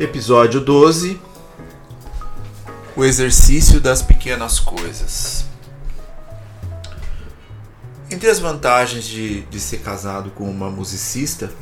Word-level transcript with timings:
Episódio 0.00 0.62
12 0.62 1.20
O 2.96 3.04
exercício 3.04 3.78
das 3.78 4.00
pequenas 4.00 4.58
coisas. 4.58 5.44
Entre 8.10 8.30
as 8.30 8.38
vantagens 8.38 9.04
de, 9.04 9.42
de 9.42 9.60
ser 9.60 9.80
casado 9.80 10.30
com 10.30 10.50
uma 10.50 10.70
musicista, 10.70 11.52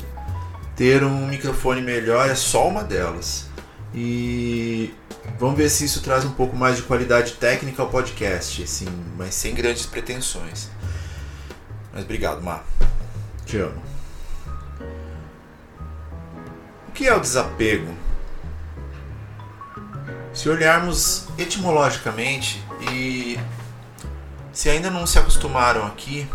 ter 0.76 1.02
um 1.02 1.26
microfone 1.26 1.82
melhor 1.82 2.30
é 2.30 2.36
só 2.36 2.68
uma 2.68 2.84
delas. 2.84 3.46
E 3.92 4.94
vamos 5.36 5.56
ver 5.56 5.68
se 5.68 5.84
isso 5.84 6.00
traz 6.00 6.24
um 6.24 6.30
pouco 6.30 6.54
mais 6.54 6.76
de 6.76 6.82
qualidade 6.82 7.32
técnica 7.32 7.82
ao 7.82 7.88
podcast, 7.88 8.62
assim, 8.62 8.86
mas 9.16 9.34
sem 9.34 9.52
grandes 9.52 9.84
pretensões. 9.84 10.70
Mas 11.92 12.04
obrigado, 12.04 12.40
Mar. 12.40 12.64
Te 13.44 13.56
amo. 13.58 13.82
O 16.86 16.92
que 16.92 17.08
é 17.08 17.16
o 17.16 17.18
desapego? 17.18 18.06
Se 20.38 20.48
olharmos 20.48 21.24
etimologicamente 21.36 22.62
e 22.92 23.36
se 24.52 24.70
ainda 24.70 24.88
não 24.88 25.04
se 25.04 25.18
acostumaram 25.18 25.84
aqui, 25.84 26.28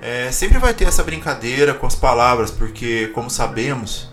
é, 0.00 0.30
sempre 0.30 0.58
vai 0.58 0.72
ter 0.72 0.84
essa 0.84 1.02
brincadeira 1.02 1.74
com 1.74 1.88
as 1.88 1.96
palavras, 1.96 2.52
porque, 2.52 3.08
como 3.08 3.28
sabemos, 3.28 4.08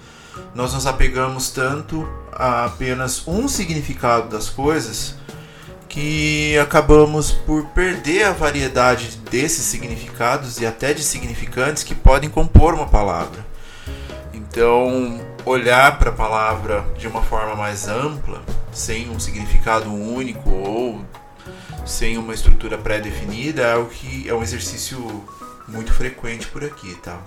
nós 0.55 0.73
nos 0.73 0.87
apegamos 0.87 1.51
tanto 1.51 2.09
a 2.31 2.65
apenas 2.65 3.27
um 3.27 3.47
significado 3.47 4.29
das 4.29 4.49
coisas 4.49 5.13
que 5.87 6.57
acabamos 6.57 7.31
por 7.31 7.67
perder 7.67 8.23
a 8.23 8.31
variedade 8.31 9.17
desses 9.29 9.63
significados 9.65 10.59
e 10.59 10.65
até 10.65 10.91
de 10.91 11.03
significantes 11.03 11.83
que 11.83 11.93
podem 11.93 12.31
compor 12.31 12.73
uma 12.73 12.87
palavra. 12.87 13.45
Então, 14.33 15.21
olhar 15.45 15.97
para 15.97 16.09
a 16.09 16.13
palavra 16.13 16.85
de 16.97 17.07
uma 17.07 17.21
forma 17.21 17.55
mais 17.55 17.87
ampla 17.87 18.41
sem 18.71 19.09
um 19.09 19.19
significado 19.19 19.93
único 19.93 20.49
ou 20.49 21.05
sem 21.85 22.17
uma 22.17 22.33
estrutura 22.33 22.77
pré-definida 22.77 23.61
é 23.61 23.75
o 23.75 23.85
que 23.85 24.27
é 24.27 24.33
um 24.33 24.41
exercício 24.41 25.23
muito 25.67 25.93
frequente 25.93 26.47
por 26.47 26.63
aqui, 26.63 26.95
tá? 26.95 27.19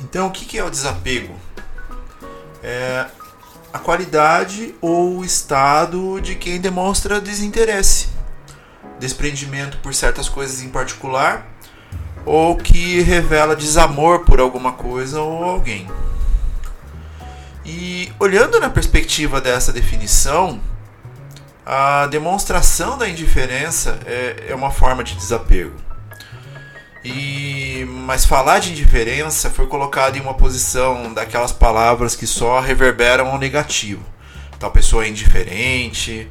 Então, 0.00 0.26
o 0.26 0.30
que 0.30 0.58
é 0.58 0.64
o 0.64 0.70
desapego? 0.70 1.34
É 2.62 3.06
a 3.72 3.78
qualidade 3.78 4.74
ou 4.80 5.18
o 5.18 5.24
estado 5.24 6.20
de 6.20 6.34
quem 6.34 6.60
demonstra 6.60 7.20
desinteresse, 7.20 8.08
desprendimento 8.98 9.78
por 9.78 9.94
certas 9.94 10.28
coisas 10.28 10.62
em 10.62 10.68
particular, 10.68 11.46
ou 12.24 12.56
que 12.56 13.00
revela 13.02 13.54
desamor 13.54 14.20
por 14.20 14.40
alguma 14.40 14.72
coisa 14.72 15.20
ou 15.20 15.44
alguém. 15.44 15.86
E 17.64 18.12
olhando 18.20 18.60
na 18.60 18.68
perspectiva 18.68 19.40
dessa 19.40 19.72
definição, 19.72 20.60
a 21.64 22.06
demonstração 22.08 22.98
da 22.98 23.08
indiferença 23.08 23.98
é, 24.04 24.46
é 24.48 24.54
uma 24.54 24.70
forma 24.70 25.02
de 25.02 25.14
desapego. 25.14 25.72
E 27.02 27.86
mas 27.88 28.24
falar 28.26 28.58
de 28.58 28.70
indiferença 28.70 29.48
foi 29.50 29.66
colocado 29.66 30.16
em 30.16 30.20
uma 30.20 30.34
posição 30.34 31.12
daquelas 31.14 31.52
palavras 31.52 32.14
que 32.14 32.26
só 32.26 32.60
reverberam 32.60 33.28
ao 33.28 33.38
negativo. 33.38 34.04
Tal 34.58 34.70
pessoa 34.70 35.04
é 35.04 35.08
indiferente, 35.08 36.28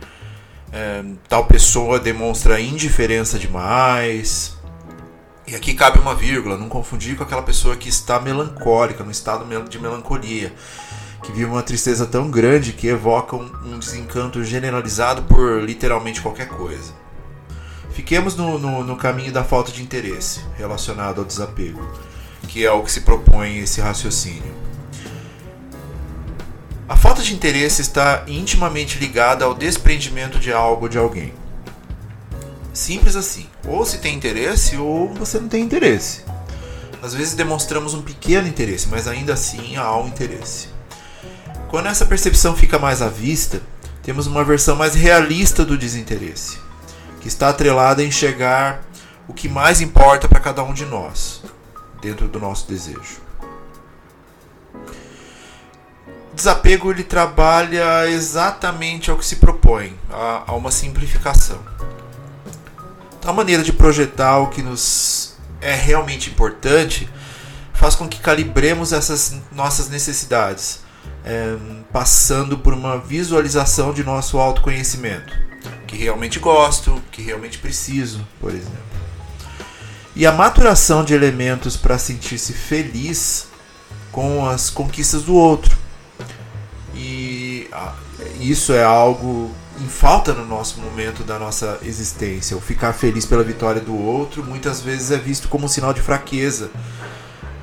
é, 0.71 1.03
tal 1.27 1.45
pessoa 1.45 1.99
demonstra 1.99 2.59
indiferença 2.59 3.39
demais. 3.39 4.55
E 5.47 5.55
aqui 5.55 5.73
cabe 5.73 5.99
uma 5.99 6.15
vírgula, 6.15 6.57
não 6.57 6.69
confundir 6.69 7.17
com 7.17 7.23
aquela 7.23 7.41
pessoa 7.41 7.75
que 7.75 7.89
está 7.89 8.19
melancólica, 8.19 9.03
no 9.03 9.11
estado 9.11 9.45
de 9.67 9.79
melancolia 9.79 10.53
que 11.23 11.31
vive 11.31 11.45
uma 11.45 11.63
tristeza 11.63 12.05
tão 12.05 12.29
grande 12.29 12.73
que 12.73 12.87
evoca 12.87 13.35
um, 13.35 13.79
desencanto 13.79 14.43
generalizado 14.43 15.23
por 15.23 15.63
literalmente 15.63 16.21
qualquer 16.21 16.49
coisa. 16.49 16.93
Fiquemos 17.91 18.35
no, 18.35 18.59
no, 18.59 18.83
no, 18.83 18.97
caminho 18.97 19.31
da 19.31 19.43
falta 19.43 19.71
de 19.71 19.81
interesse 19.81 20.41
relacionado 20.57 21.19
ao 21.19 21.25
desapego, 21.25 21.87
que 22.47 22.65
é 22.65 22.71
o 22.71 22.83
que 22.83 22.91
se 22.91 23.01
propõe 23.01 23.59
esse 23.59 23.79
raciocínio. 23.79 24.53
A 26.89 26.97
falta 26.97 27.21
de 27.21 27.33
interesse 27.33 27.81
está 27.81 28.23
intimamente 28.27 28.99
ligada 28.99 29.45
ao 29.45 29.53
desprendimento 29.53 30.37
de 30.39 30.51
algo 30.51 30.83
ou 30.83 30.89
de 30.89 30.97
alguém. 30.97 31.33
Simples 32.73 33.15
assim. 33.15 33.47
Ou 33.65 33.85
se 33.85 33.99
tem 33.99 34.15
interesse 34.15 34.75
ou 34.75 35.13
você 35.13 35.39
não 35.39 35.47
tem 35.47 35.63
interesse. 35.63 36.23
Às 37.01 37.13
vezes 37.13 37.35
demonstramos 37.35 37.93
um 37.93 38.01
pequeno 38.01 38.47
interesse, 38.47 38.87
mas 38.89 39.07
ainda 39.07 39.33
assim 39.33 39.75
há 39.77 39.95
um 39.97 40.07
interesse. 40.07 40.72
Quando 41.73 41.87
essa 41.87 42.05
percepção 42.05 42.55
fica 42.55 42.77
mais 42.77 43.01
à 43.01 43.09
vista, 43.09 43.59
temos 44.03 44.27
uma 44.27 44.43
versão 44.43 44.75
mais 44.75 44.93
realista 44.93 45.65
do 45.65 45.75
desinteresse, 45.75 46.59
que 47.19 47.27
está 47.27 47.49
atrelada 47.49 48.03
a 48.03 48.05
enxergar 48.05 48.83
o 49.27 49.33
que 49.33 49.49
mais 49.49 49.81
importa 49.81 50.29
para 50.29 50.39
cada 50.39 50.61
um 50.61 50.71
de 50.71 50.85
nós, 50.85 51.41
dentro 51.99 52.27
do 52.27 52.39
nosso 52.39 52.67
desejo. 52.67 53.19
O 56.31 56.35
desapego 56.35 56.91
ele 56.91 57.03
trabalha 57.03 58.07
exatamente 58.07 59.09
ao 59.09 59.17
que 59.17 59.25
se 59.25 59.37
propõe, 59.37 59.97
a, 60.11 60.43
a 60.45 60.53
uma 60.53 60.69
simplificação. 60.69 61.57
Então, 63.17 63.31
a 63.31 63.33
maneira 63.33 63.63
de 63.63 63.73
projetar 63.73 64.37
o 64.37 64.49
que 64.51 64.61
nos 64.61 65.33
é 65.59 65.73
realmente 65.73 66.29
importante 66.29 67.09
faz 67.73 67.95
com 67.95 68.07
que 68.07 68.19
calibremos 68.19 68.93
essas 68.93 69.37
nossas 69.51 69.89
necessidades 69.89 70.82
é, 71.25 71.55
passando 71.91 72.57
por 72.57 72.73
uma 72.73 72.97
visualização 72.97 73.93
de 73.93 74.03
nosso 74.03 74.37
autoconhecimento, 74.37 75.33
que 75.87 75.95
realmente 75.97 76.39
gosto, 76.39 77.01
que 77.11 77.21
realmente 77.21 77.57
preciso, 77.57 78.27
por 78.39 78.51
exemplo. 78.51 78.93
E 80.15 80.25
a 80.27 80.31
maturação 80.31 81.03
de 81.03 81.13
elementos 81.13 81.75
para 81.75 81.97
sentir-se 81.97 82.53
feliz 82.53 83.47
com 84.11 84.45
as 84.45 84.69
conquistas 84.69 85.23
do 85.23 85.33
outro. 85.33 85.75
E 86.93 87.67
isso 88.39 88.71
é 88.71 88.83
algo 88.83 89.51
em 89.81 89.87
falta 89.87 90.33
no 90.33 90.45
nosso 90.45 90.79
momento 90.79 91.23
da 91.23 91.39
nossa 91.39 91.79
existência. 91.81 92.55
O 92.55 92.61
ficar 92.61 92.93
feliz 92.93 93.25
pela 93.25 93.43
vitória 93.43 93.81
do 93.81 93.97
outro 93.97 94.43
muitas 94.43 94.81
vezes 94.81 95.09
é 95.09 95.17
visto 95.17 95.47
como 95.47 95.65
um 95.65 95.67
sinal 95.67 95.93
de 95.93 96.01
fraqueza 96.01 96.69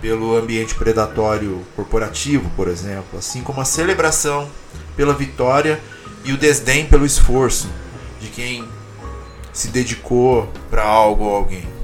pelo 0.01 0.37
ambiente 0.37 0.75
predatório 0.75 1.65
corporativo, 1.77 2.51
por 2.57 2.69
exemplo, 2.69 3.19
assim 3.19 3.43
como 3.43 3.61
a 3.61 3.65
celebração 3.65 4.49
pela 4.97 5.15
vitória 5.15 5.81
e 6.25 6.33
o 6.33 6.37
desdém 6.37 6.87
pelo 6.87 7.07
esforço 7.07 7.69
de 8.21 8.29
quem 8.29 8.67
se 9.53 9.69
dedicou 9.69 10.49
para 10.71 10.83
algo 10.83 11.25
ou 11.25 11.35
alguém. 11.35 11.81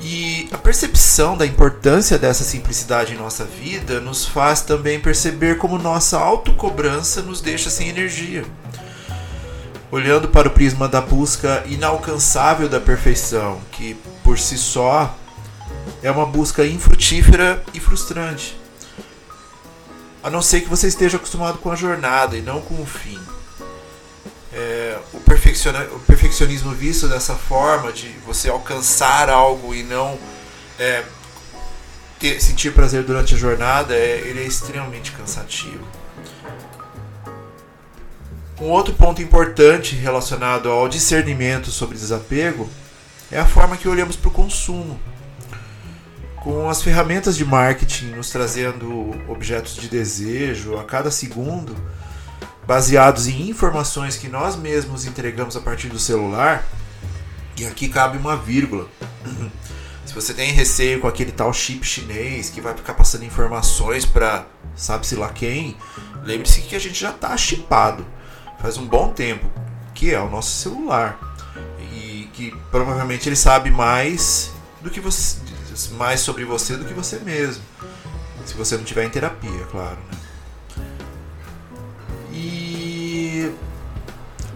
E 0.00 0.48
a 0.52 0.58
percepção 0.58 1.36
da 1.36 1.44
importância 1.44 2.18
dessa 2.18 2.44
simplicidade 2.44 3.14
em 3.14 3.16
nossa 3.16 3.44
vida 3.44 4.00
nos 4.00 4.24
faz 4.24 4.60
também 4.60 5.00
perceber 5.00 5.58
como 5.58 5.76
nossa 5.76 6.18
autocobrança 6.18 7.20
nos 7.20 7.40
deixa 7.40 7.68
sem 7.68 7.88
energia. 7.88 8.44
Olhando 9.90 10.28
para 10.28 10.48
o 10.48 10.50
prisma 10.50 10.88
da 10.88 11.00
busca 11.00 11.64
inalcançável 11.66 12.68
da 12.68 12.78
perfeição, 12.78 13.60
que 13.72 13.96
por 14.22 14.38
si 14.38 14.56
só 14.56 15.14
é 16.02 16.10
uma 16.10 16.26
busca 16.26 16.64
infrutífera 16.64 17.62
e 17.74 17.80
frustrante. 17.80 18.58
A 20.22 20.30
não 20.30 20.42
ser 20.42 20.60
que 20.60 20.68
você 20.68 20.88
esteja 20.88 21.16
acostumado 21.16 21.58
com 21.58 21.70
a 21.70 21.76
jornada 21.76 22.36
e 22.36 22.42
não 22.42 22.60
com 22.60 22.80
o 22.80 22.86
fim. 22.86 23.18
É, 24.52 24.98
o, 25.12 25.18
o, 25.18 26.00
perfeccionismo 26.00 26.72
visto 26.72 27.08
dessa 27.08 27.34
forma, 27.34 27.92
de 27.92 28.08
você 28.26 28.48
alcançar 28.48 29.28
algo 29.28 29.74
e 29.74 29.82
não 29.82 30.18
é, 30.78 31.04
ter, 32.18 32.40
sentir 32.40 32.72
prazer 32.72 33.04
durante 33.04 33.34
a 33.34 33.38
jornada, 33.38 33.94
é, 33.94 34.18
ele 34.24 34.40
é 34.40 34.46
extremamente 34.46 35.12
cansativo. 35.12 35.86
Um 38.60 38.70
outro 38.70 38.92
ponto 38.94 39.22
importante 39.22 39.94
relacionado 39.94 40.68
ao 40.68 40.88
discernimento 40.88 41.70
sobre 41.70 41.96
desapego 41.96 42.68
é 43.30 43.38
a 43.38 43.46
forma 43.46 43.76
que 43.76 43.88
olhamos 43.88 44.16
para 44.16 44.28
o 44.28 44.32
consumo 44.32 44.98
com 46.48 46.66
as 46.70 46.80
ferramentas 46.80 47.36
de 47.36 47.44
marketing 47.44 48.06
nos 48.06 48.30
trazendo 48.30 49.14
objetos 49.30 49.74
de 49.74 49.86
desejo 49.86 50.78
a 50.78 50.84
cada 50.84 51.10
segundo, 51.10 51.76
baseados 52.66 53.28
em 53.28 53.50
informações 53.50 54.16
que 54.16 54.28
nós 54.28 54.56
mesmos 54.56 55.04
entregamos 55.04 55.58
a 55.58 55.60
partir 55.60 55.88
do 55.88 55.98
celular, 55.98 56.66
e 57.58 57.66
aqui 57.66 57.86
cabe 57.86 58.16
uma 58.16 58.34
vírgula. 58.34 58.88
Se 60.06 60.14
você 60.14 60.32
tem 60.32 60.50
receio 60.50 61.02
com 61.02 61.06
aquele 61.06 61.32
tal 61.32 61.52
chip 61.52 61.86
chinês 61.86 62.48
que 62.48 62.62
vai 62.62 62.72
ficar 62.74 62.94
passando 62.94 63.26
informações 63.26 64.06
para 64.06 64.46
sabe-se 64.74 65.16
lá 65.16 65.28
quem, 65.28 65.76
lembre-se 66.24 66.62
que 66.62 66.74
a 66.74 66.80
gente 66.80 66.98
já 66.98 67.10
está 67.10 67.36
chipado 67.36 68.06
faz 68.58 68.78
um 68.78 68.86
bom 68.86 69.10
tempo, 69.12 69.44
que 69.94 70.14
é 70.14 70.18
o 70.18 70.30
nosso 70.30 70.56
celular. 70.62 71.20
E 71.92 72.30
que 72.32 72.56
provavelmente 72.70 73.28
ele 73.28 73.36
sabe 73.36 73.70
mais 73.70 74.50
do 74.80 74.88
que 74.88 74.98
você 74.98 75.47
mais 75.86 76.20
sobre 76.20 76.44
você 76.44 76.76
do 76.76 76.84
que 76.84 76.92
você 76.92 77.18
mesmo. 77.20 77.62
Se 78.44 78.54
você 78.54 78.76
não 78.76 78.84
tiver 78.84 79.04
em 79.04 79.10
terapia, 79.10 79.64
claro. 79.70 79.98
Né? 80.10 80.18
E 82.32 83.52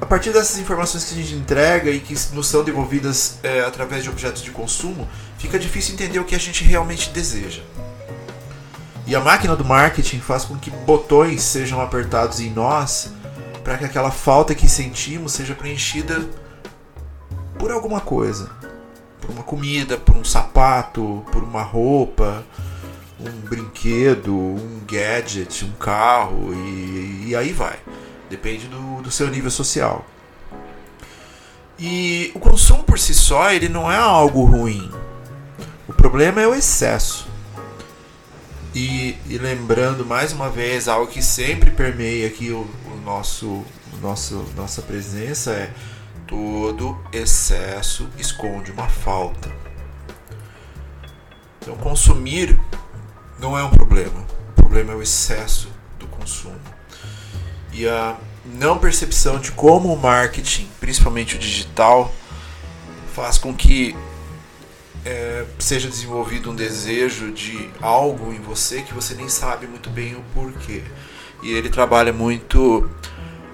a 0.00 0.06
partir 0.06 0.32
dessas 0.32 0.58
informações 0.58 1.04
que 1.04 1.14
a 1.14 1.22
gente 1.22 1.34
entrega 1.34 1.90
e 1.90 2.00
que 2.00 2.14
nos 2.32 2.48
são 2.48 2.64
devolvidas 2.64 3.38
é, 3.42 3.60
através 3.60 4.02
de 4.02 4.10
objetos 4.10 4.42
de 4.42 4.50
consumo, 4.50 5.08
fica 5.38 5.58
difícil 5.58 5.94
entender 5.94 6.18
o 6.18 6.24
que 6.24 6.34
a 6.34 6.40
gente 6.40 6.64
realmente 6.64 7.10
deseja. 7.10 7.62
E 9.06 9.14
a 9.14 9.20
máquina 9.20 9.54
do 9.54 9.64
marketing 9.64 10.20
faz 10.20 10.44
com 10.44 10.56
que 10.56 10.70
botões 10.70 11.42
sejam 11.42 11.80
apertados 11.80 12.40
em 12.40 12.50
nós 12.50 13.12
para 13.62 13.78
que 13.78 13.84
aquela 13.84 14.10
falta 14.10 14.54
que 14.54 14.68
sentimos 14.68 15.32
seja 15.32 15.54
preenchida 15.54 16.28
por 17.58 17.70
alguma 17.70 18.00
coisa 18.00 18.50
por 19.22 19.30
uma 19.30 19.44
comida, 19.44 19.96
por 19.96 20.11
sapato, 20.62 21.24
por 21.32 21.42
uma 21.42 21.62
roupa, 21.62 22.44
um 23.18 23.30
brinquedo, 23.48 24.32
um 24.32 24.80
gadget, 24.86 25.64
um 25.64 25.72
carro 25.72 26.54
e, 26.54 27.26
e 27.28 27.36
aí 27.36 27.52
vai. 27.52 27.78
Depende 28.30 28.68
do, 28.68 29.02
do 29.02 29.10
seu 29.10 29.28
nível 29.28 29.50
social. 29.50 30.06
E 31.78 32.30
o 32.34 32.38
consumo 32.38 32.84
por 32.84 32.96
si 32.96 33.12
só 33.12 33.50
ele 33.50 33.68
não 33.68 33.90
é 33.90 33.96
algo 33.96 34.44
ruim. 34.44 34.88
O 35.88 35.92
problema 35.92 36.40
é 36.40 36.46
o 36.46 36.54
excesso. 36.54 37.28
E, 38.72 39.16
e 39.28 39.38
lembrando 39.38 40.06
mais 40.06 40.32
uma 40.32 40.48
vez 40.48 40.86
algo 40.86 41.10
que 41.10 41.22
sempre 41.22 41.72
permeia 41.72 42.28
aqui 42.28 42.50
o, 42.50 42.70
o 42.86 43.00
nosso, 43.04 43.46
o 43.46 43.96
nosso 44.00 44.46
nossa 44.56 44.80
presença 44.80 45.50
é 45.50 45.72
Todo 46.26 46.98
excesso 47.12 48.08
esconde 48.16 48.70
uma 48.70 48.88
falta. 48.88 49.71
Então, 51.62 51.76
consumir 51.76 52.58
não 53.38 53.56
é 53.56 53.62
um 53.62 53.70
problema. 53.70 54.26
O 54.50 54.52
problema 54.54 54.92
é 54.92 54.96
o 54.96 55.02
excesso 55.02 55.68
do 55.96 56.08
consumo. 56.08 56.60
E 57.72 57.86
a 57.86 58.16
não 58.44 58.78
percepção 58.78 59.38
de 59.38 59.52
como 59.52 59.92
o 59.92 59.96
marketing, 59.96 60.68
principalmente 60.80 61.36
o 61.36 61.38
digital, 61.38 62.12
faz 63.14 63.38
com 63.38 63.54
que 63.54 63.96
é, 65.04 65.44
seja 65.60 65.88
desenvolvido 65.88 66.50
um 66.50 66.54
desejo 66.54 67.30
de 67.30 67.70
algo 67.80 68.32
em 68.32 68.40
você 68.40 68.82
que 68.82 68.92
você 68.92 69.14
nem 69.14 69.28
sabe 69.28 69.68
muito 69.68 69.88
bem 69.88 70.16
o 70.16 70.22
porquê. 70.34 70.82
E 71.44 71.52
ele 71.52 71.70
trabalha 71.70 72.12
muito 72.12 72.90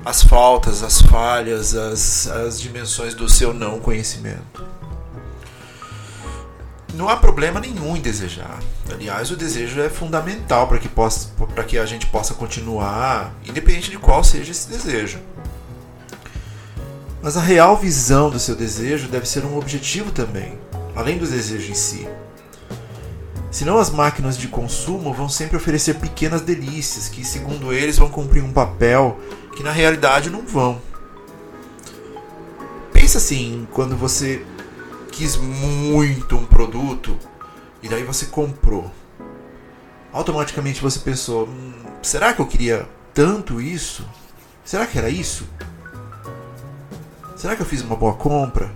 as 0.03 0.23
faltas, 0.23 0.83
as 0.83 1.03
falhas, 1.03 1.75
as, 1.75 2.27
as 2.27 2.59
dimensões 2.59 3.13
do 3.13 3.29
seu 3.29 3.53
não 3.53 3.79
conhecimento. 3.79 4.78
Não 6.95 7.09
há 7.09 7.17
problema 7.17 7.61
nenhum 7.61 7.97
em 7.97 8.01
desejar. 8.01 8.59
Aliás, 8.91 9.31
o 9.31 9.37
desejo 9.37 9.81
é 9.81 9.89
fundamental 9.89 10.67
para 10.67 10.79
que, 10.79 10.89
possa, 10.89 11.29
que 11.67 11.79
a 11.79 11.87
gente 11.87 12.07
possa 12.07 12.35
continuar, 12.35 13.35
independente 13.45 13.91
de 13.91 13.99
qual 13.99 14.25
seja 14.25 14.51
esse 14.51 14.69
desejo. 14.69 15.19
Mas 17.23 17.37
a 17.37 17.41
real 17.41 17.77
visão 17.77 18.31
do 18.31 18.39
seu 18.39 18.55
desejo 18.55 19.09
deve 19.09 19.29
ser 19.29 19.45
um 19.45 19.59
objetivo 19.59 20.11
também, 20.11 20.59
além 20.97 21.19
do 21.19 21.27
desejo 21.27 21.71
em 21.71 21.75
si. 21.75 22.09
Senão, 23.51 23.79
as 23.79 23.91
máquinas 23.91 24.37
de 24.37 24.47
consumo 24.49 25.13
vão 25.13 25.29
sempre 25.29 25.57
oferecer 25.57 25.95
pequenas 25.95 26.43
delícias 26.43 27.09
que, 27.09 27.25
segundo 27.25 27.73
eles, 27.73 27.99
vão 27.99 28.09
cumprir 28.09 28.43
um 28.43 28.53
papel 28.53 29.19
que 29.57 29.63
na 29.63 29.73
realidade 29.73 30.31
não 30.31 30.47
vão. 30.47 30.81
Pensa 32.93 33.19
assim, 33.19 33.67
quando 33.73 33.97
você 33.97 34.45
quis 35.11 35.37
muito 35.37 36.37
um 36.37 36.45
produto 36.45 37.19
e 37.83 37.89
daí 37.89 38.03
você 38.05 38.27
comprou. 38.27 38.91
Automaticamente 40.13 40.81
você 40.81 40.99
pensou: 40.99 41.47
hum, 41.47 41.73
será 42.03 42.33
que 42.33 42.41
eu 42.41 42.47
queria 42.47 42.89
tanto 43.13 43.61
isso? 43.61 44.07
Será 44.65 44.87
que 44.87 44.99
era 44.99 45.09
isso? 45.09 45.47
Será 47.37 47.55
que 47.55 47.63
eu 47.63 47.67
fiz 47.67 47.83
uma 47.83 47.97
boa 47.97 48.15
compra? 48.15 48.71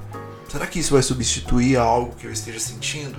Será 0.49 0.67
que 0.67 0.79
isso 0.79 0.93
vai 0.93 1.03
substituir 1.03 1.77
algo 1.77 2.15
que 2.15 2.27
eu 2.27 2.33
esteja 2.33 2.61
sentindo? 2.61 3.17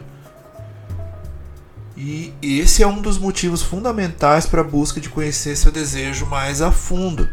E 1.95 2.33
esse 2.41 2.81
é 2.81 2.87
um 2.87 3.01
dos 3.01 3.17
motivos 3.17 3.61
fundamentais 3.61 4.45
para 4.45 4.61
a 4.61 4.63
busca 4.63 4.99
de 4.99 5.09
conhecer 5.09 5.55
seu 5.55 5.71
desejo 5.71 6.25
mais 6.25 6.61
a 6.61 6.71
fundo. 6.71 7.29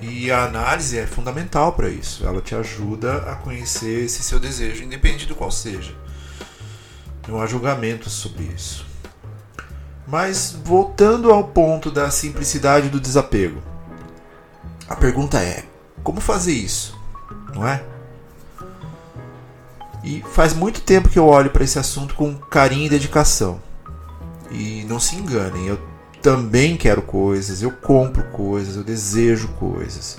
E 0.00 0.30
a 0.30 0.44
análise 0.44 0.98
é 0.98 1.06
fundamental 1.06 1.72
para 1.72 1.88
isso. 1.88 2.24
Ela 2.26 2.40
te 2.40 2.54
ajuda 2.54 3.16
a 3.30 3.34
conhecer 3.34 4.04
esse 4.04 4.22
seu 4.22 4.38
desejo, 4.38 4.84
independente 4.84 5.26
do 5.26 5.34
qual 5.34 5.50
seja. 5.50 5.94
Não 7.26 7.40
há 7.40 7.46
julgamentos 7.46 8.12
sobre 8.12 8.44
isso. 8.44 8.86
Mas 10.06 10.56
voltando 10.64 11.30
ao 11.32 11.44
ponto 11.44 11.90
da 11.90 12.10
simplicidade 12.10 12.88
do 12.88 13.00
desapego. 13.00 13.60
A 14.88 14.96
pergunta 14.96 15.38
é: 15.40 15.64
como 16.02 16.20
fazer 16.20 16.52
isso? 16.52 16.98
Não 17.54 17.66
é? 17.66 17.84
E 20.02 20.22
faz 20.32 20.54
muito 20.54 20.80
tempo 20.80 21.08
que 21.08 21.18
eu 21.18 21.26
olho 21.26 21.50
para 21.50 21.64
esse 21.64 21.78
assunto 21.78 22.14
com 22.14 22.34
carinho 22.34 22.86
e 22.86 22.88
dedicação. 22.88 23.60
E 24.50 24.84
não 24.88 24.98
se 24.98 25.16
enganem, 25.16 25.66
eu 25.66 25.78
também 26.22 26.76
quero 26.76 27.02
coisas, 27.02 27.62
eu 27.62 27.70
compro 27.70 28.22
coisas, 28.24 28.76
eu 28.76 28.84
desejo 28.84 29.48
coisas. 29.58 30.18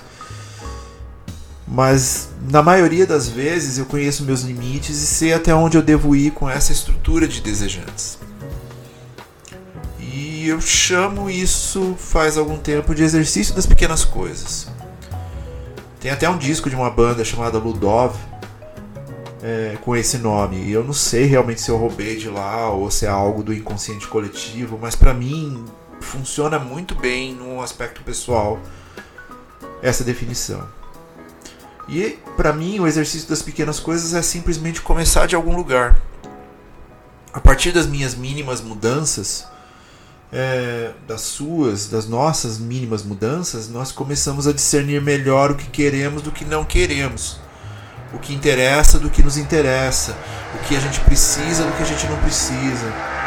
Mas 1.66 2.30
na 2.50 2.62
maioria 2.62 3.06
das 3.06 3.28
vezes 3.28 3.78
eu 3.78 3.86
conheço 3.86 4.24
meus 4.24 4.42
limites 4.42 5.00
e 5.02 5.06
sei 5.06 5.32
até 5.32 5.54
onde 5.54 5.76
eu 5.76 5.82
devo 5.82 6.16
ir 6.16 6.32
com 6.32 6.50
essa 6.50 6.72
estrutura 6.72 7.28
de 7.28 7.40
desejantes. 7.40 8.18
E 9.98 10.48
eu 10.48 10.60
chamo 10.60 11.30
isso 11.30 11.94
faz 11.96 12.36
algum 12.36 12.58
tempo 12.58 12.92
de 12.94 13.04
exercício 13.04 13.54
das 13.54 13.66
pequenas 13.66 14.04
coisas. 14.04 14.66
Tem 16.00 16.10
até 16.10 16.28
um 16.28 16.38
disco 16.38 16.68
de 16.68 16.74
uma 16.74 16.90
banda 16.90 17.24
chamada 17.24 17.58
Ludov 17.58 18.16
é, 19.42 19.76
com 19.82 19.94
esse 19.94 20.18
nome. 20.18 20.56
E 20.56 20.72
eu 20.72 20.82
não 20.82 20.92
sei 20.92 21.26
realmente 21.26 21.60
se 21.60 21.70
eu 21.70 21.76
roubei 21.76 22.16
de 22.16 22.28
lá 22.28 22.70
ou 22.70 22.90
se 22.90 23.06
é 23.06 23.08
algo 23.08 23.42
do 23.42 23.52
inconsciente 23.52 24.06
coletivo, 24.06 24.78
mas 24.80 24.96
para 24.96 25.14
mim 25.14 25.64
funciona 26.00 26.58
muito 26.58 26.94
bem 26.94 27.34
no 27.34 27.62
aspecto 27.62 28.02
pessoal 28.02 28.60
essa 29.82 30.04
definição. 30.04 30.66
E 31.88 32.18
para 32.36 32.52
mim 32.52 32.78
o 32.78 32.86
exercício 32.86 33.28
das 33.28 33.42
pequenas 33.42 33.80
coisas 33.80 34.14
é 34.14 34.22
simplesmente 34.22 34.80
começar 34.80 35.26
de 35.26 35.34
algum 35.34 35.56
lugar. 35.56 36.00
A 37.32 37.40
partir 37.40 37.72
das 37.72 37.86
minhas 37.86 38.14
mínimas 38.14 38.60
mudanças, 38.60 39.46
é, 40.32 40.92
das 41.06 41.22
suas, 41.22 41.88
das 41.88 42.06
nossas 42.06 42.58
mínimas 42.58 43.02
mudanças, 43.02 43.68
nós 43.68 43.92
começamos 43.92 44.46
a 44.46 44.52
discernir 44.52 45.00
melhor 45.00 45.52
o 45.52 45.54
que 45.54 45.68
queremos 45.68 46.22
do 46.22 46.30
que 46.30 46.44
não 46.44 46.64
queremos, 46.64 47.40
o 48.12 48.18
que 48.18 48.34
interessa 48.34 48.98
do 48.98 49.10
que 49.10 49.22
nos 49.22 49.36
interessa, 49.36 50.16
o 50.54 50.58
que 50.66 50.76
a 50.76 50.80
gente 50.80 51.00
precisa 51.00 51.64
do 51.64 51.72
que 51.72 51.82
a 51.82 51.86
gente 51.86 52.06
não 52.06 52.18
precisa 52.18 53.19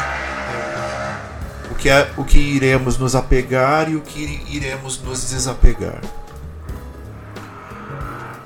que, 1.84 1.90
é, 1.90 2.10
o 2.16 2.24
que 2.24 2.38
iremos 2.38 2.96
nos 2.96 3.14
apegar 3.14 3.90
e 3.90 3.94
o 3.94 4.00
que 4.00 4.42
iremos 4.48 5.02
nos 5.02 5.28
desapegar. 5.28 6.00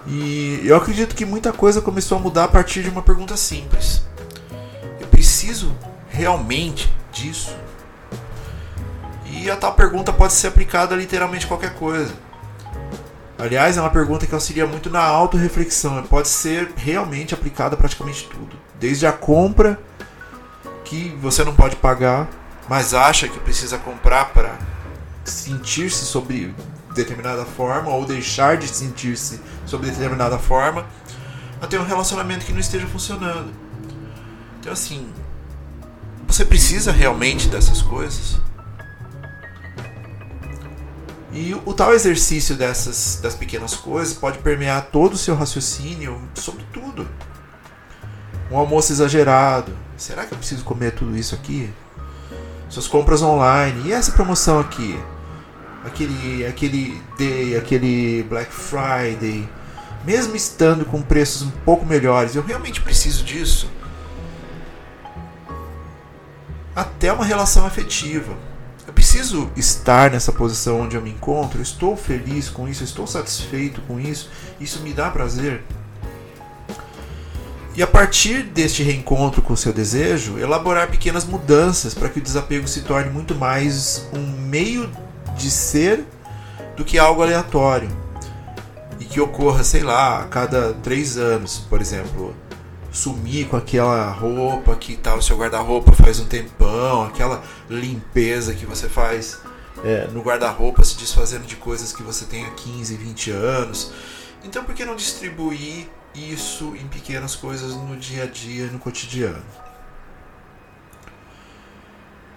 E 0.09 0.61
eu 0.65 0.75
acredito 0.75 1.15
que 1.15 1.25
muita 1.25 1.53
coisa 1.53 1.81
começou 1.81 2.19
a 2.19 2.21
mudar 2.21 2.45
a 2.45 2.49
partir 2.49 2.83
de 2.83 2.91
uma 2.91 3.01
pergunta 3.01 3.37
simples: 3.37 4.03
Eu 5.01 5.07
preciso 5.07 5.73
realmente 6.09 6.93
disso? 7.13 7.55
E 9.31 9.49
a 9.49 9.55
tal 9.55 9.73
pergunta 9.73 10.13
pode 10.13 10.33
ser 10.33 10.49
aplicada 10.49 10.97
a 10.97 10.99
literalmente 10.99 11.47
qualquer 11.47 11.75
coisa. 11.75 12.13
Aliás, 13.39 13.77
é 13.77 13.81
uma 13.81 13.91
pergunta 13.91 14.27
que 14.27 14.35
auxilia 14.35 14.67
muito 14.67 14.91
na 14.91 15.03
autorreflexão. 15.03 16.03
Pode 16.03 16.27
ser 16.27 16.73
realmente 16.77 17.35
aplicada 17.35 17.77
a 17.77 17.79
praticamente 17.79 18.29
tudo. 18.29 18.57
Desde 18.81 19.07
a 19.07 19.13
compra 19.13 19.79
que 20.85 21.17
você 21.21 21.45
não 21.45 21.55
pode 21.55 21.77
pagar 21.77 22.29
mas 22.69 22.95
acha 22.95 23.29
que 23.29 23.39
precisa 23.41 23.79
comprar 23.79 24.27
para 24.33 24.59
sentir-se 25.25 26.05
sobre 26.05 26.55
determinada 26.95 27.45
forma 27.45 27.91
ou 27.91 28.05
deixar 28.05 28.57
de 28.57 28.67
sentir-se 28.67 29.41
sobre 29.65 29.91
determinada 29.91 30.39
forma, 30.39 30.87
até 31.61 31.79
um 31.79 31.85
relacionamento 31.85 32.45
que 32.45 32.53
não 32.53 32.61
esteja 32.61 32.87
funcionando. 32.87 33.53
Então, 34.61 34.73
assim, 34.73 35.09
Você 36.29 36.45
precisa 36.45 36.93
realmente 36.93 37.49
dessas 37.49 37.81
coisas? 37.81 38.39
E 41.33 41.55
o 41.65 41.73
tal 41.73 41.93
exercício 41.95 42.55
dessas 42.55 43.19
das 43.23 43.35
pequenas 43.35 43.75
coisas 43.75 44.15
pode 44.15 44.39
permear 44.39 44.89
todo 44.93 45.15
o 45.15 45.19
seu 45.19 45.35
raciocínio 45.35 46.21
sobre 46.35 46.65
tudo. 46.73 47.09
Um 48.51 48.59
almoço 48.59 48.93
exagerado. 48.93 49.77
Será 49.97 50.27
que 50.27 50.33
eu 50.33 50.39
preciso 50.39 50.65
comer 50.65 50.93
tudo 50.93 51.17
isso 51.17 51.35
aqui? 51.35 51.73
Suas 52.69 52.87
compras 52.87 53.23
online. 53.23 53.89
E 53.89 53.93
essa 53.93 54.13
promoção 54.13 54.59
aqui? 54.59 54.99
Aquele, 55.85 56.47
aquele 56.47 57.03
day, 57.17 57.57
aquele 57.57 58.23
Black 58.25 58.53
Friday. 58.53 59.49
Mesmo 60.05 60.37
estando 60.37 60.85
com 60.85 61.03
preços 61.03 61.43
um 61.43 61.51
pouco 61.51 61.85
melhores, 61.85 62.35
eu 62.35 62.43
realmente 62.43 62.81
preciso 62.81 63.25
disso? 63.25 63.71
Até 66.75 67.13
uma 67.13 67.25
relação 67.25 67.67
afetiva 67.67 68.37
eu 68.89 68.95
preciso 68.95 69.51
estar 69.55 70.11
nessa 70.11 70.33
posição 70.33 70.81
onde 70.81 70.97
eu 70.97 71.03
me 71.03 71.11
encontro, 71.11 71.59
eu 71.59 71.63
estou 71.63 71.95
feliz 71.95 72.49
com 72.49 72.67
isso, 72.67 72.83
estou 72.83 73.07
satisfeito 73.07 73.83
com 73.83 74.01
isso, 74.01 74.31
isso 74.59 74.81
me 74.81 74.95
dá 74.95 75.11
prazer. 75.11 75.63
E 77.79 77.83
a 77.83 77.87
partir 77.87 78.43
deste 78.43 78.83
reencontro 78.83 79.41
com 79.41 79.53
o 79.53 79.57
seu 79.57 79.73
desejo, 79.73 80.37
elaborar 80.37 80.91
pequenas 80.91 81.25
mudanças 81.25 81.95
para 81.95 82.09
que 82.09 82.19
o 82.19 82.21
desapego 82.21 82.67
se 82.67 82.83
torne 82.83 83.09
muito 83.09 83.37
mais 83.37 84.05
um 84.13 84.19
meio 84.49 84.91
de 85.37 85.49
ser 85.49 86.05
do 86.77 86.85
que 86.85 86.99
algo 86.99 87.23
aleatório. 87.23 87.89
E 88.99 89.05
que 89.05 89.21
ocorra, 89.21 89.63
sei 89.63 89.85
lá, 89.85 90.23
a 90.23 90.25
cada 90.25 90.75
três 90.75 91.17
anos, 91.17 91.59
por 91.71 91.81
exemplo 91.81 92.35
sumir 92.91 93.47
com 93.47 93.57
aquela 93.57 94.11
roupa 94.11 94.75
que 94.75 94.97
tá 94.97 95.15
no 95.15 95.23
seu 95.23 95.37
guarda-roupa 95.37 95.93
faz 95.93 96.19
um 96.19 96.25
tempão, 96.25 97.05
aquela 97.05 97.45
limpeza 97.71 98.55
que 98.55 98.67
você 98.67 98.89
faz 98.89 99.39
é, 99.85 100.09
no 100.09 100.21
guarda-roupa, 100.21 100.83
se 100.83 100.97
desfazendo 100.97 101.47
de 101.47 101.55
coisas 101.55 101.93
que 101.93 102.03
você 102.03 102.25
tem 102.25 102.45
há 102.45 102.51
15, 102.51 102.97
20 102.97 103.31
anos. 103.31 103.93
Então, 104.43 104.65
por 104.65 104.75
que 104.75 104.85
não 104.85 104.97
distribuir 104.97 105.87
isso 106.15 106.75
em 106.77 106.87
pequenas 106.89 107.37
coisas 107.37 107.75
no 107.75 107.97
dia 107.97 108.25
a 108.25 108.27
dia, 108.27 108.67
no 108.67 108.79
cotidiano? 108.79 109.43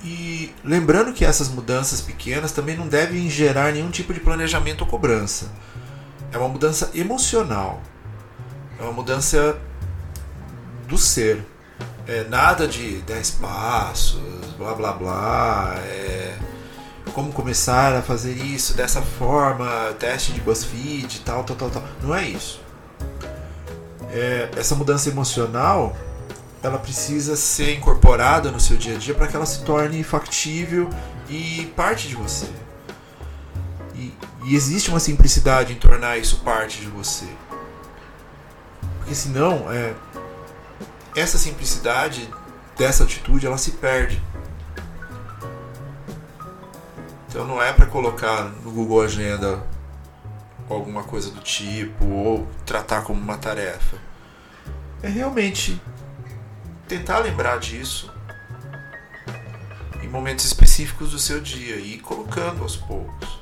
E 0.03 0.53
lembrando 0.63 1.13
que 1.13 1.23
essas 1.23 1.47
mudanças 1.49 2.01
pequenas 2.01 2.51
também 2.51 2.75
não 2.75 2.87
devem 2.87 3.29
gerar 3.29 3.71
nenhum 3.71 3.91
tipo 3.91 4.13
de 4.13 4.19
planejamento 4.19 4.81
ou 4.81 4.87
cobrança. 4.87 5.51
É 6.31 6.37
uma 6.37 6.47
mudança 6.47 6.89
emocional. 6.95 7.81
É 8.79 8.83
uma 8.83 8.93
mudança 8.93 9.59
do 10.87 10.97
ser. 10.97 11.45
É, 12.07 12.23
nada 12.23 12.67
de 12.67 12.97
10 13.03 13.31
passos, 13.31 14.19
blá 14.57 14.73
blá 14.73 14.93
blá. 14.93 15.75
É, 15.85 16.35
como 17.13 17.31
começar 17.31 17.93
a 17.93 18.01
fazer 18.01 18.33
isso 18.33 18.73
dessa 18.73 19.01
forma, 19.01 19.93
teste 19.99 20.31
de 20.31 20.41
BuzzFeed, 20.41 21.21
tal, 21.21 21.43
tal, 21.43 21.55
tal, 21.55 21.69
tal. 21.69 21.83
Não 22.01 22.15
é 22.15 22.27
isso. 22.27 22.59
É, 24.11 24.49
essa 24.57 24.75
mudança 24.75 25.09
emocional 25.09 25.95
ela 26.63 26.77
precisa 26.77 27.35
ser 27.35 27.75
incorporada 27.75 28.51
no 28.51 28.59
seu 28.59 28.77
dia 28.77 28.95
a 28.95 28.97
dia 28.97 29.15
para 29.15 29.27
que 29.27 29.35
ela 29.35 29.45
se 29.45 29.63
torne 29.63 30.03
factível 30.03 30.89
e 31.27 31.71
parte 31.75 32.07
de 32.07 32.15
você. 32.15 32.47
E, 33.95 34.13
e 34.45 34.55
existe 34.55 34.89
uma 34.89 34.99
simplicidade 34.99 35.73
em 35.73 35.77
tornar 35.77 36.17
isso 36.17 36.41
parte 36.41 36.79
de 36.79 36.87
você. 36.87 37.25
Porque 38.99 39.15
senão, 39.15 39.71
é, 39.71 39.93
essa 41.15 41.37
simplicidade 41.37 42.29
dessa 42.77 43.03
atitude 43.03 43.45
ela 43.45 43.57
se 43.57 43.71
perde. 43.71 44.21
Então 47.27 47.45
não 47.47 47.61
é 47.61 47.73
para 47.73 47.85
colocar 47.85 48.43
no 48.63 48.71
Google 48.71 49.01
Agenda 49.01 49.63
alguma 50.75 51.03
coisa 51.03 51.31
do 51.31 51.41
tipo 51.41 52.05
ou 52.05 52.47
tratar 52.65 53.03
como 53.03 53.19
uma 53.19 53.37
tarefa. 53.37 53.97
É 55.03 55.07
realmente 55.09 55.81
tentar 56.87 57.19
lembrar 57.19 57.57
disso 57.57 58.11
em 60.03 60.07
momentos 60.07 60.45
específicos 60.45 61.11
do 61.11 61.19
seu 61.19 61.39
dia 61.39 61.75
e 61.75 61.95
ir 61.95 61.99
colocando 61.99 62.63
aos 62.63 62.75
poucos. 62.75 63.41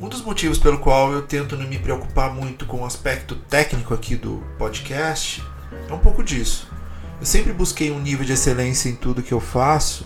Um 0.00 0.08
dos 0.08 0.20
motivos 0.20 0.58
pelo 0.58 0.78
qual 0.78 1.12
eu 1.12 1.22
tento 1.22 1.56
não 1.56 1.68
me 1.68 1.78
preocupar 1.78 2.34
muito 2.34 2.66
com 2.66 2.80
o 2.80 2.84
aspecto 2.84 3.36
técnico 3.36 3.94
aqui 3.94 4.16
do 4.16 4.44
podcast 4.58 5.40
é 5.88 5.92
um 5.92 5.98
pouco 5.98 6.24
disso. 6.24 6.68
Eu 7.20 7.26
sempre 7.26 7.52
busquei 7.52 7.92
um 7.92 8.00
nível 8.00 8.26
de 8.26 8.32
excelência 8.32 8.88
em 8.88 8.96
tudo 8.96 9.22
que 9.22 9.32
eu 9.32 9.38
faço 9.38 10.04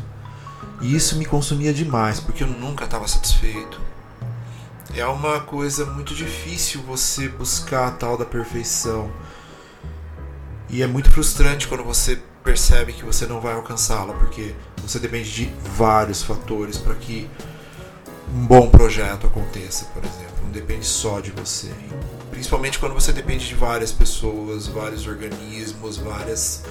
e 0.83 0.95
isso 0.95 1.17
me 1.17 1.25
consumia 1.25 1.73
demais 1.73 2.21
porque 2.21 2.43
eu 2.43 2.47
nunca 2.47 2.85
estava 2.85 3.09
satisfeito. 3.09 3.81
É 4.97 5.07
uma 5.07 5.41
coisa 5.41 5.85
muito 5.85 6.15
difícil 6.15 6.81
você 6.81 7.29
buscar 7.29 7.89
a 7.89 7.91
tal 7.91 8.17
da 8.17 8.25
perfeição. 8.25 9.13
E 10.71 10.83
é 10.83 10.87
muito 10.87 11.13
frustrante 11.13 11.69
quando 11.69 11.85
você 11.85 12.19
percebe 12.43 12.95
que 12.95 13.05
você 13.05 13.27
não 13.27 13.39
vai 13.39 13.53
alcançá-la, 13.53 14.15
porque 14.15 14.55
você 14.81 14.99
depende 14.99 15.31
de 15.31 15.53
vários 15.77 16.23
fatores 16.23 16.79
para 16.79 16.95
que 16.95 17.29
um 18.35 18.47
bom 18.47 18.71
projeto 18.71 19.27
aconteça, 19.27 19.85
por 19.93 20.03
exemplo. 20.03 20.45
Não 20.45 20.51
depende 20.51 20.87
só 20.87 21.21
de 21.21 21.31
você. 21.31 21.71
Principalmente 22.31 22.79
quando 22.79 22.95
você 22.95 23.13
depende 23.13 23.47
de 23.47 23.55
várias 23.55 23.93
pessoas, 23.93 24.67
vários 24.67 25.07
organismos, 25.07 25.99
várias 25.99 26.65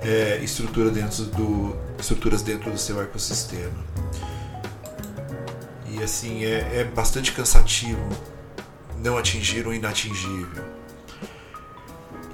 é, 0.00 0.40
estruturas, 0.42 0.94
dentro 0.94 1.24
do, 1.24 1.76
estruturas 1.98 2.40
dentro 2.40 2.70
do 2.70 2.78
seu 2.78 3.02
ecossistema. 3.02 3.84
Assim, 6.02 6.44
é, 6.44 6.80
é 6.80 6.84
bastante 6.84 7.32
cansativo 7.32 8.00
não 8.98 9.16
atingir 9.16 9.66
o 9.66 9.72
inatingível. 9.72 10.64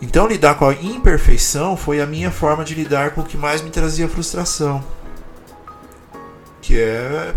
Então, 0.00 0.26
lidar 0.26 0.56
com 0.56 0.68
a 0.68 0.74
imperfeição 0.74 1.76
foi 1.76 2.00
a 2.00 2.06
minha 2.06 2.30
forma 2.30 2.64
de 2.64 2.74
lidar 2.74 3.12
com 3.12 3.20
o 3.20 3.24
que 3.24 3.36
mais 3.36 3.62
me 3.62 3.70
trazia 3.70 4.08
frustração, 4.08 4.84
que 6.60 6.78
é 6.78 7.34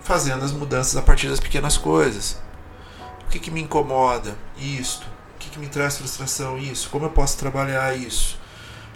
fazendo 0.00 0.44
as 0.44 0.52
mudanças 0.52 0.96
a 0.96 1.02
partir 1.02 1.28
das 1.28 1.40
pequenas 1.40 1.76
coisas. 1.76 2.38
O 3.26 3.30
que, 3.30 3.38
que 3.38 3.50
me 3.50 3.60
incomoda? 3.60 4.36
Isto. 4.56 5.06
O 5.34 5.38
que, 5.38 5.50
que 5.50 5.58
me 5.58 5.68
traz 5.68 5.98
frustração? 5.98 6.58
Isso. 6.58 6.88
Como 6.90 7.06
eu 7.06 7.10
posso 7.10 7.38
trabalhar 7.38 7.96
isso? 7.96 8.38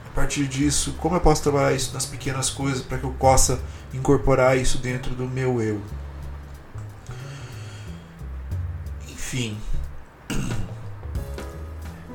A 0.07 0.15
partir 0.15 0.47
disso, 0.47 0.95
como 0.99 1.17
eu 1.17 1.21
posso 1.21 1.43
trabalhar 1.43 1.75
isso 1.75 1.93
nas 1.93 2.07
pequenas 2.07 2.51
coisas 2.51 2.83
para 2.83 2.99
que 2.99 3.05
eu 3.05 3.13
possa 3.13 3.61
incorporar 3.93 4.57
isso 4.57 4.79
dentro 4.79 5.15
do 5.15 5.27
meu 5.27 5.61
eu? 5.61 5.81
Enfim. 9.35 9.59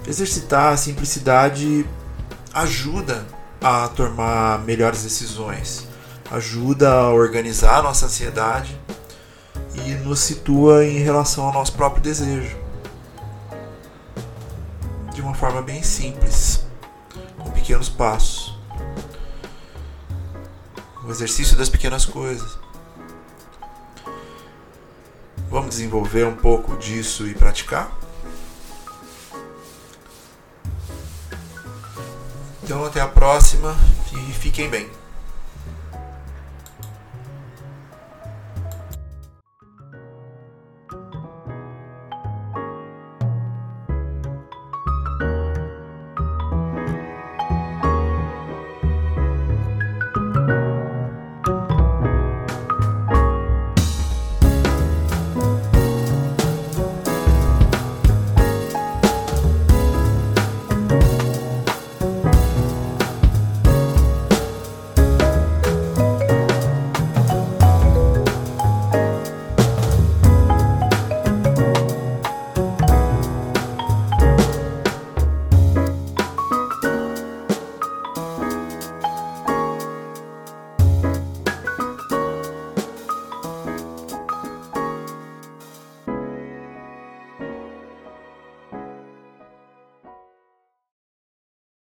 Exercitar 0.08 0.74
a 0.74 0.78
simplicidade 0.78 1.86
ajuda 2.54 3.28
a 3.62 3.90
tomar 3.90 4.60
melhores 4.60 5.04
decisões 5.04 5.90
ajuda 6.32 6.92
a 6.92 7.10
organizar 7.10 7.80
a 7.80 7.82
nossa 7.82 8.06
ansiedade 8.06 8.80
e 9.86 9.92
nos 9.96 10.20
situa 10.20 10.86
em 10.86 11.00
relação 11.00 11.46
ao 11.46 11.54
nosso 11.54 11.74
próprio 11.74 12.04
desejo. 12.04 12.56
De 15.14 15.22
uma 15.22 15.34
forma 15.34 15.62
bem 15.62 15.82
simples, 15.82 16.66
com 17.38 17.50
pequenos 17.52 17.90
passos. 17.90 18.58
O 21.04 21.10
exercício 21.10 21.58
das 21.58 21.70
pequenas 21.70 22.06
coisas. 22.06 22.59
Vamos 25.60 25.75
desenvolver 25.75 26.25
um 26.25 26.38
pouco 26.38 26.78
disso 26.78 27.28
e 27.28 27.34
praticar? 27.34 27.92
Então, 32.63 32.86
até 32.86 33.01
a 33.01 33.08
próxima 33.10 33.75
e 34.13 34.32
fiquem 34.32 34.70
bem. 34.70 34.89